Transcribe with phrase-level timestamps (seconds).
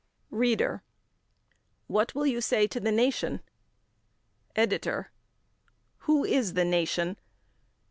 [0.31, 0.81] READER:
[1.85, 3.39] What will you say to the nation?
[4.55, 5.11] EDITOR:
[5.99, 7.17] Who is the nation?